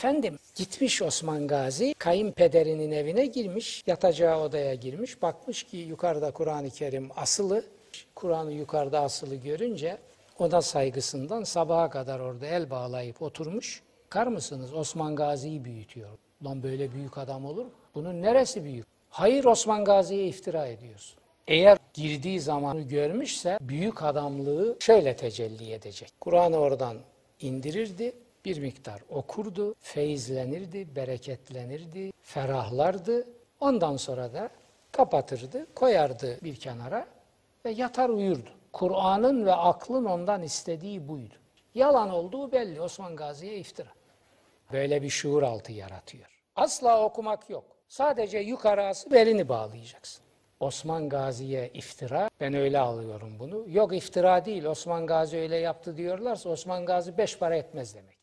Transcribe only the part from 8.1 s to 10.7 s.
Kur'an'ı yukarıda asılı görünce ona